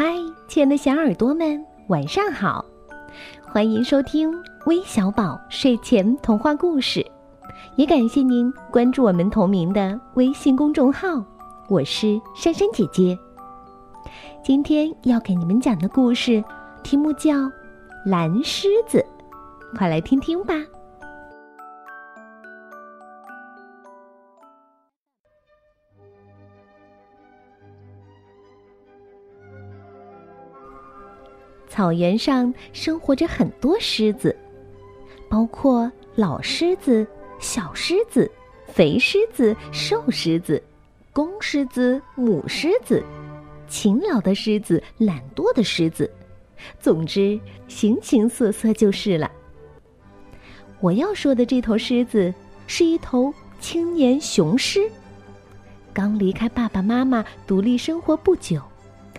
[0.00, 0.14] 嗨，
[0.46, 2.64] 亲爱的小耳朵们，晚上好！
[3.42, 4.32] 欢迎收听
[4.66, 7.04] 微小宝睡前童话故事，
[7.74, 11.20] 也感谢您关注我们同名的微信公众号。
[11.68, 13.18] 我是珊珊姐姐。
[14.44, 16.44] 今天要给你们讲的故事
[16.84, 17.32] 题目叫
[18.06, 19.04] 《蓝狮子》，
[19.76, 20.54] 快来听听吧。
[31.78, 34.36] 草原上生活着很多狮子，
[35.28, 37.06] 包括老狮子、
[37.38, 38.28] 小狮子、
[38.66, 40.60] 肥狮子、瘦狮子、
[41.12, 43.00] 公狮子、母狮子、
[43.68, 46.10] 勤劳的狮子、懒惰的狮子，
[46.80, 49.30] 总之形形色色就是了。
[50.80, 52.34] 我要说的这头狮子
[52.66, 54.90] 是一头青年雄狮，
[55.92, 58.60] 刚离开爸爸妈妈独立生活不久，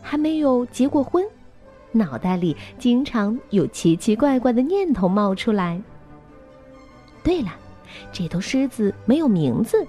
[0.00, 1.26] 还没有结过婚。
[1.94, 5.80] 脑袋里经常有奇奇怪怪的念头冒出来。
[7.22, 7.54] 对了，
[8.12, 9.86] 这头狮子没有名字，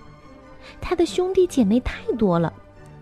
[0.79, 2.53] 它的兄弟姐妹太多了，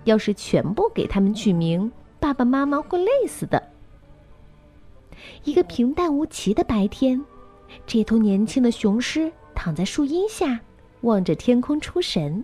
[0.05, 3.61] 要是全部给他们取名，爸爸妈妈会累死的。
[5.43, 7.23] 一个平淡无奇的白天，
[7.85, 10.59] 这头年轻的雄狮躺在树荫下，
[11.01, 12.43] 望着天空出神。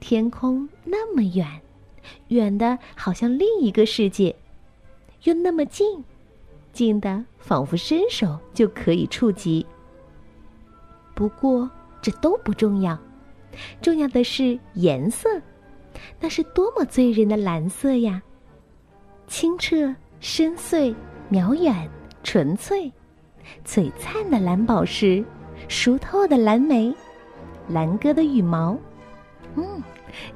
[0.00, 1.46] 天空那么远，
[2.28, 4.34] 远的好像另一个世界。
[5.24, 6.02] 又那么近，
[6.72, 9.64] 近的仿佛伸手就可以触及。
[11.14, 11.70] 不过
[12.00, 12.98] 这都不重要，
[13.80, 15.28] 重要的是颜色，
[16.18, 18.20] 那是多么醉人的蓝色呀！
[19.28, 20.94] 清澈、深邃、
[21.30, 21.88] 渺远、
[22.22, 22.90] 纯粹、
[23.64, 25.24] 璀璨的蓝宝石，
[25.68, 26.92] 熟透的蓝莓，
[27.68, 28.76] 蓝鸽的羽毛，
[29.54, 29.82] 嗯，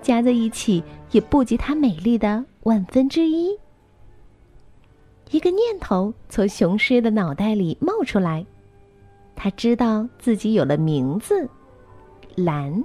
[0.01, 3.59] 加在一起也不及它美丽的万分之一。
[5.31, 8.47] 一个念头从雄狮的脑袋里冒出来，
[9.35, 11.49] 他知道自己有了名字——
[12.37, 12.83] 蓝。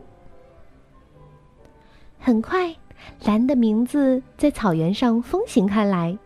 [2.18, 2.76] 很快，
[3.26, 6.18] 蓝的名字在草原上风行开来。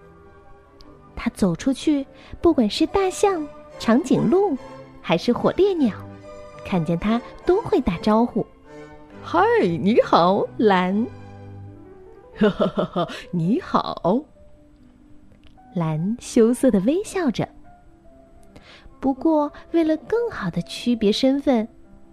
[1.15, 2.05] 他走出去，
[2.41, 3.45] 不管是大象、
[3.79, 4.57] 长颈鹿，
[5.01, 5.95] 还是火烈鸟，
[6.65, 8.45] 看见他都会打招呼
[9.23, 9.41] ：“嗨，
[9.81, 11.05] 你好，蓝
[12.37, 14.23] ！”“哈哈哈哈，你好。”
[15.75, 17.47] 蓝羞涩的微笑着。
[18.99, 21.67] 不过，为了更好的区别身份，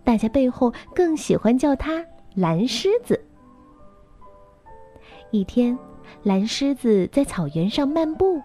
[0.04, 3.18] 大家背后更喜欢叫他蓝狮子。
[5.30, 5.78] 一天，
[6.24, 8.42] 蓝狮子在草原上漫步，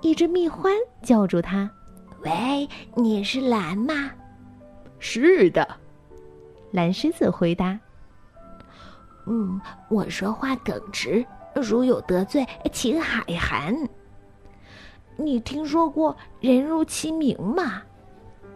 [0.00, 0.70] 一只蜜獾
[1.02, 1.70] 叫住他
[2.24, 4.10] ：“喂，你是蓝吗
[4.98, 5.68] ？”“是的。”
[6.72, 7.78] 蓝狮子回答。
[9.26, 9.60] “嗯，
[9.90, 11.22] 我说话耿直，
[11.54, 13.76] 如有得罪，请海涵。”
[15.20, 17.82] 你听说过“人如其名”吗？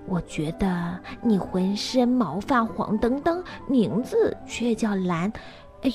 [0.07, 5.33] 我觉得你浑身毛发黄澄澄，名字却叫蓝，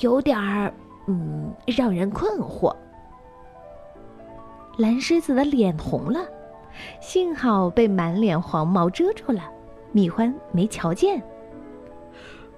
[0.02, 0.72] 有点儿
[1.06, 2.74] 嗯，让人困惑。
[4.76, 6.20] 蓝狮子的脸红了，
[7.00, 9.42] 幸好被满脸黄毛遮住了，
[9.90, 11.22] 蜜獾没瞧见。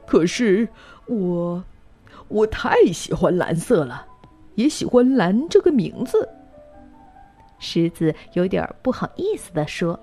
[0.05, 0.69] 可是
[1.07, 1.63] 我，
[2.27, 4.05] 我太喜欢蓝色了，
[4.57, 6.29] 也喜欢“蓝”这个名字。
[7.61, 9.99] 狮子有点不好意思地说：“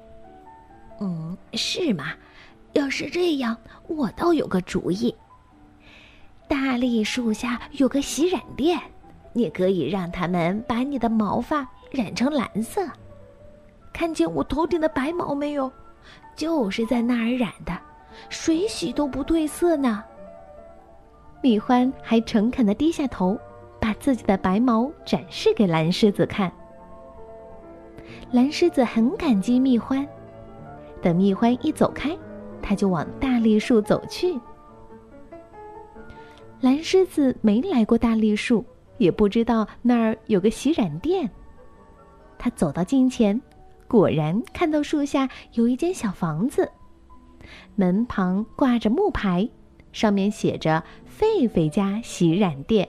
[1.01, 2.13] 嗯，是吗？
[2.73, 3.57] 要是这样，
[3.87, 5.13] 我倒有个主意。
[6.47, 8.79] 大栗树下有个洗染店，
[9.33, 12.87] 你可以让他们把你的毛发染成蓝色。
[13.91, 15.71] 看见我头顶的白毛没有？
[16.35, 17.75] 就是在那儿染的，
[18.29, 20.03] 水洗都不褪色呢。”
[21.41, 23.39] 米欢还诚恳地低下头，
[23.79, 26.51] 把自己的白毛展示给蓝狮子看。
[28.31, 30.05] 蓝狮子很感激蜜獾，
[31.01, 32.15] 等蜜獾一走开，
[32.61, 34.37] 他就往大栗树走去。
[36.61, 38.65] 蓝狮子没来过大栗树，
[38.97, 41.29] 也不知道那儿有个洗染店。
[42.37, 43.39] 他走到近前，
[43.87, 46.69] 果然看到树下有一间小房子，
[47.75, 49.47] 门旁挂着木牌，
[49.91, 50.83] 上面写着
[51.19, 52.87] “狒狒家洗染店”。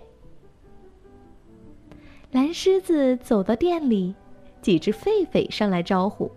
[2.32, 4.14] 蓝狮子走到店里。
[4.60, 6.30] 几只狒狒上来招呼：“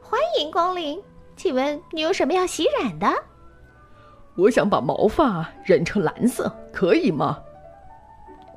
[0.00, 1.00] 欢迎光临，
[1.36, 3.06] 请问你有什么要洗染的
[4.36, 7.38] ？”“我想把毛发染成蓝色，可以吗？”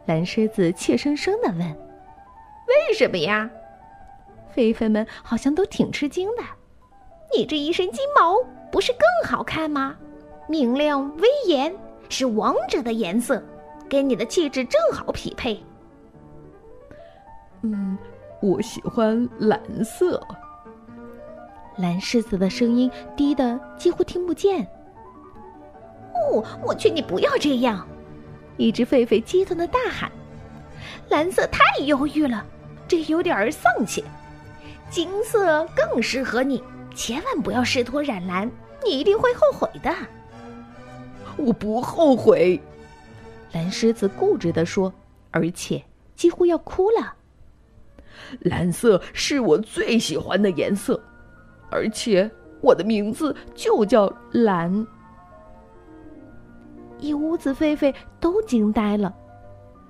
[0.06, 1.60] 蓝狮子怯生生的问。
[2.68, 3.50] “为什么呀？”
[4.56, 6.44] 狒狒们好像都挺吃惊的。
[7.36, 8.36] “你这一身金毛
[8.71, 9.95] 不是更好看吗？
[10.48, 11.74] 明亮威严，
[12.10, 13.42] 是王者的颜色，
[13.89, 15.57] 跟你的气质正好匹配。”
[17.63, 17.98] 嗯，
[18.44, 20.22] 我喜欢蓝色。
[21.78, 24.68] 蓝狮子的声音低得几乎听不见。
[26.13, 27.88] 哦，我劝你不要这样！
[28.57, 30.12] 一只狒狒激动的大喊
[31.10, 32.45] ：“蓝色太忧郁了，
[32.86, 34.04] 这有点儿丧气。
[34.89, 36.62] 金色更适合你，
[36.94, 38.51] 千万不要试图染蓝，
[38.84, 39.89] 你一定会后悔的。”
[41.38, 42.62] 我不后悔，
[43.54, 44.94] 蓝狮子固执地说，
[45.31, 45.81] 而且
[46.13, 47.16] 几乎要哭了。
[48.42, 51.00] 蓝色是我最喜欢的颜色，
[51.69, 52.30] 而且
[52.62, 54.86] 我的名字就叫蓝。
[57.00, 59.13] 一屋子狒狒都惊呆了，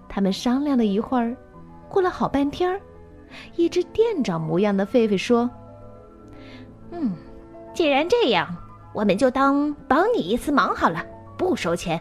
[0.09, 1.35] 他们商量了一会儿，
[1.89, 2.79] 过了好半天儿，
[3.55, 5.49] 一只店长模样的狒狒说
[6.91, 7.11] ：“嗯，
[7.73, 8.47] 既然这样，
[8.93, 11.05] 我们就当帮你一次忙好了。”
[11.35, 11.99] 不收钱，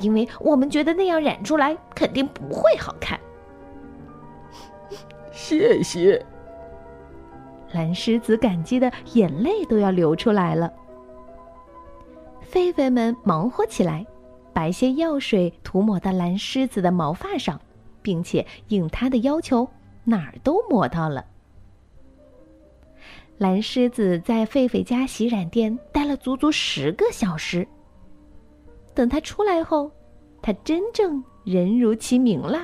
[0.00, 3.18] 因为我们觉得那样染出来肯定不会好看。
[5.38, 6.20] 谢谢，
[7.72, 10.70] 蓝狮子感激的眼泪都要流出来了。
[12.52, 14.04] 狒狒们忙活起来，
[14.52, 17.58] 把一些药水涂抹到蓝狮子的毛发上，
[18.02, 19.66] 并且应他的要求，
[20.02, 21.24] 哪儿都抹到了。
[23.38, 27.66] 蓝狮子在狒狒家洗染店待了足足十个小时。
[28.92, 29.92] 等他出来后，
[30.42, 32.58] 他真正人如其名了，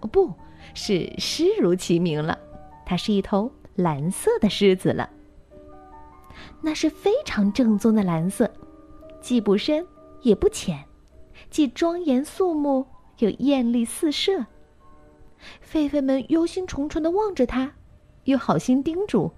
[0.00, 0.32] 哦，不
[0.74, 2.38] 是狮如其名了，
[2.86, 5.08] 它是一头蓝色的狮子了。
[6.60, 8.50] 那是非常正宗的蓝色，
[9.20, 9.86] 既不深
[10.22, 10.84] 也不浅，
[11.50, 12.86] 既庄严肃穆
[13.18, 14.46] 又艳丽四射。
[15.70, 17.72] 狒狒们忧心忡忡的望着它，
[18.24, 19.30] 又好心叮嘱：“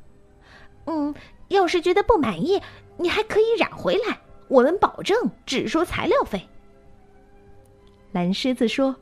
[0.86, 1.14] 嗯，
[1.48, 2.60] 要是觉得不满意，
[2.96, 4.18] 你还可以染回来。”
[4.48, 6.42] 我们保证只收材料费。
[8.10, 8.96] 蓝狮子说：“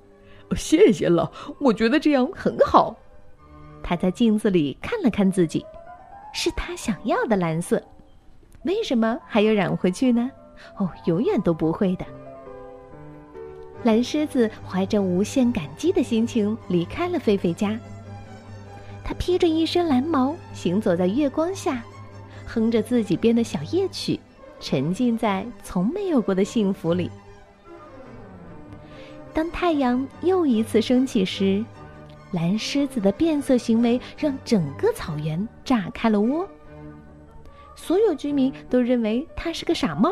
[0.56, 2.96] 谢谢了，我觉得这样很好。”
[3.82, 5.64] 他在镜子里看了看自己，
[6.32, 7.82] 是他想要的蓝色。
[8.64, 10.30] 为什么还要染回去呢？
[10.78, 12.04] 哦，永远都不会的。
[13.84, 17.78] 蓝狮子怀着无限感激的心情离开了狒狒家。
[19.04, 21.82] 他披着一身蓝毛，行走在月光下，
[22.44, 24.18] 哼着自己编的小夜曲。
[24.60, 27.08] 沉浸在从没有过的幸福里。
[29.38, 31.64] 当太阳又一次升起时，
[32.32, 36.44] 蓝狮子的变色行为让整个草原炸开了窝。
[37.76, 40.10] 所有居民都认为他是个傻帽，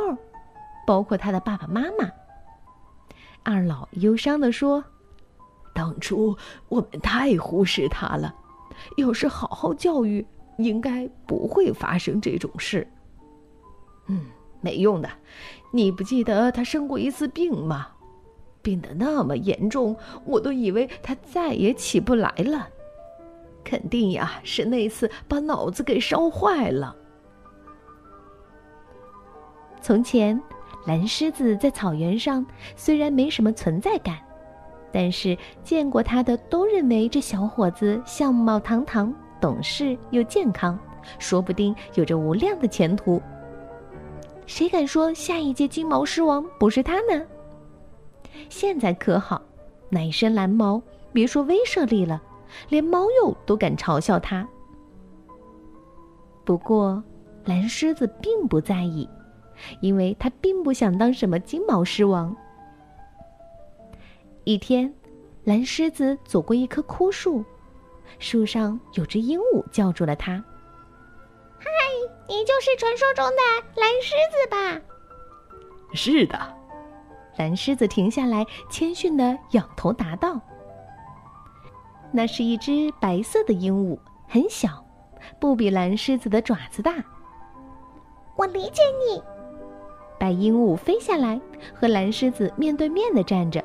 [0.86, 2.08] 包括他的爸爸妈妈。
[3.42, 4.84] 二老忧伤地说
[5.74, 6.38] ：“当初
[6.68, 8.32] 我们太忽视他了，
[8.96, 10.24] 要是好好教育，
[10.58, 12.86] 应该不会发生这种事。”
[14.06, 14.24] 嗯。
[14.62, 15.08] 没用的，
[15.72, 17.88] 你不记得他生过一次病吗？
[18.66, 22.68] 病得那么严重，我都以为他再也起不来了。
[23.62, 26.96] 肯定呀，是那次把脑子给烧坏了。
[29.80, 30.40] 从前，
[30.84, 34.18] 蓝狮子在草原上虽然没什么存在感，
[34.90, 40.76] 但是见过他的都认为这小伙子相貌堂堂、懂事又健康，
[41.20, 43.22] 说不定有着无量的前途。
[44.44, 47.24] 谁敢说下一届金毛狮王不是他呢？
[48.48, 49.42] 现在可好，
[49.88, 50.80] 那一身蓝毛，
[51.12, 52.22] 别说威慑力了，
[52.68, 54.46] 连猫鼬都敢嘲笑他。
[56.44, 57.02] 不过，
[57.44, 59.08] 蓝狮子并不在意，
[59.80, 62.34] 因为他并不想当什么金毛狮王。
[64.44, 64.92] 一天，
[65.44, 67.44] 蓝狮子走过一棵枯树，
[68.18, 70.42] 树上有只鹦鹉叫住了他。
[72.28, 74.80] 你就是传说中的蓝狮子吧？
[75.94, 76.55] 是的，
[77.36, 80.40] 蓝狮子停下来，谦逊的仰头答道
[82.10, 84.84] ：“那是一只白色的鹦鹉，很小，
[85.38, 86.94] 不比蓝狮子的爪子大。”
[88.36, 89.22] 我理解你。
[90.18, 91.38] 白鹦鹉飞下来，
[91.74, 93.62] 和蓝狮子面对面的站着。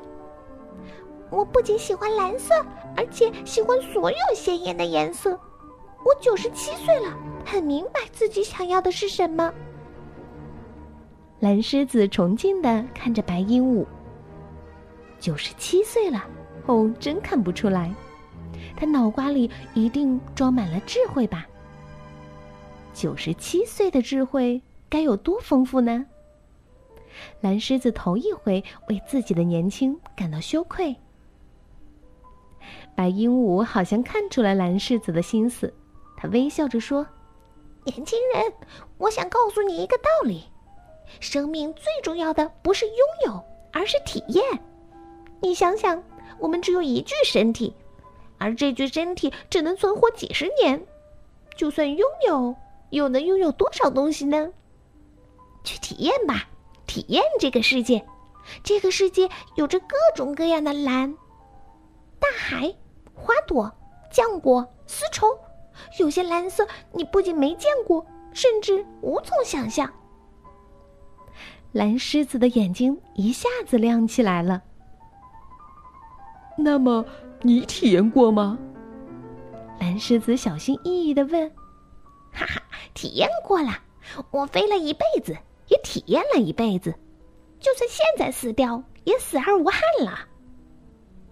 [1.30, 2.54] 我不仅喜欢蓝色，
[2.94, 5.30] 而且喜欢所有鲜艳的颜色。
[6.04, 9.50] 我九十七岁了，很明白自己想要的是什么。
[11.42, 13.84] 蓝狮子崇敬的看着白鹦鹉。
[15.18, 16.24] 九十七岁了，
[16.66, 17.92] 哦，真看不出来，
[18.76, 21.44] 他脑瓜里一定装满了智慧吧？
[22.94, 26.06] 九十七岁的智慧该有多丰富呢？
[27.40, 30.94] 蓝狮子头一回为自己的年轻感到羞愧。
[32.94, 35.74] 白鹦鹉好像看出了蓝狮子的心思。
[36.16, 37.04] 他微笑着说
[37.82, 38.52] ：“年轻人，
[38.96, 40.44] 我想告诉你一个道理：
[41.20, 44.44] 生命最重要的不是拥有，而是体验。
[45.40, 46.02] 你想想，
[46.38, 47.74] 我们只有一具身体，
[48.38, 50.84] 而这具身体只能存活几十年。
[51.56, 52.54] 就算拥有，
[52.90, 54.52] 又能拥有多少东西呢？
[55.64, 56.48] 去体验吧，
[56.86, 58.04] 体验这个世界。
[58.64, 61.14] 这个世界有着各种各样的蓝，
[62.18, 62.74] 大海、
[63.14, 63.70] 花朵、
[64.12, 65.26] 浆果、丝绸。
[65.98, 69.92] 有些蓝色你不仅没见过，甚至无从想象。
[71.72, 74.62] 蓝狮子的眼睛一下子亮起来了。
[76.56, 77.04] 那么，
[77.40, 78.58] 你体验过吗？
[79.80, 81.50] 蓝狮子小心翼翼的问。
[82.30, 82.62] “哈哈，
[82.94, 83.70] 体验过了。
[84.30, 85.36] 我飞了一辈子，
[85.68, 86.94] 也体验了一辈子。
[87.58, 90.18] 就算现在死掉，也死而无憾了。”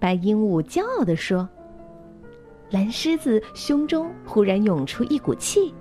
[0.00, 1.47] 白鹦鹉骄傲地说。
[2.70, 5.75] 蓝狮子胸中忽然涌出一股气，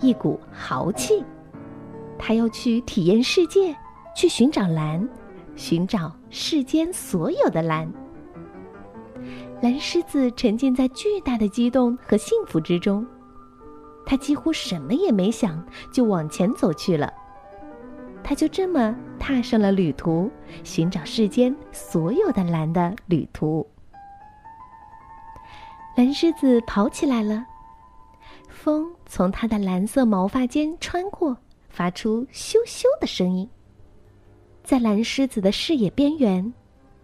[0.00, 1.22] 一股豪气。
[2.18, 3.76] 他要去体验世界，
[4.20, 5.08] 去寻找蓝，
[5.56, 7.90] 寻找世间所有的蓝。
[9.62, 13.06] 蓝狮子沉浸在巨大的激动和幸福之中，
[14.04, 17.10] 他几乎什么也没想，就往前走去了。
[18.22, 20.30] 他就这么踏上了旅途，
[20.64, 23.66] 寻找世间所有的蓝的旅途。
[25.96, 27.42] 蓝狮子跑起来了，
[28.50, 31.34] 风从它的蓝色毛发间穿过，
[31.70, 33.48] 发出咻咻的声音。
[34.70, 36.54] 在蓝狮子的视野边缘，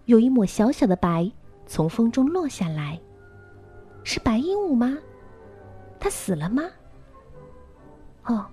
[0.04, 1.28] 有一抹小小的白
[1.66, 2.96] 从风中落下来，
[4.04, 4.96] 是白鹦鹉吗？
[5.98, 6.62] 它死了吗？
[8.26, 8.46] 哦，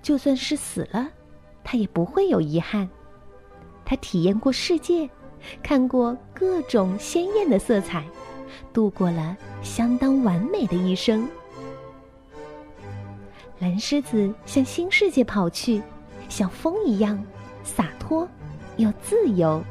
[0.00, 1.08] 就算是死了，
[1.64, 2.88] 它也不会有遗憾。
[3.84, 5.10] 它体验过世界，
[5.64, 8.04] 看过各种鲜艳的色彩。
[8.72, 11.28] 度过了相当完美的一生。
[13.58, 15.82] 蓝狮子向新世界跑去，
[16.28, 17.20] 像风一样
[17.64, 18.28] 洒脱
[18.80, 19.62] 又自由。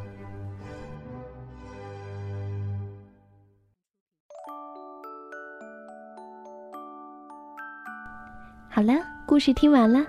[8.70, 8.94] 好了，
[9.26, 10.06] 故事听完了。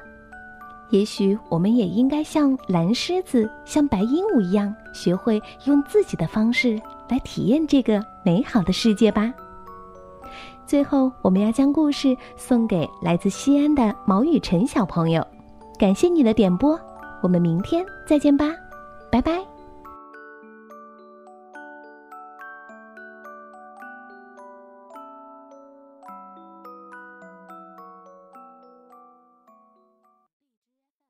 [0.91, 9.33] 也许我们也应该像蓝狮子、像白鹦鹉一样，学会用自己的方式来体验这个美好的世界吧。
[10.67, 15.27] 最后，我们要将故事送给来自西安的毛雨晨小朋友，
[15.79, 16.79] 感谢你的点播，
[17.23, 18.47] 我们明天再见吧，
[19.11, 19.60] 拜拜。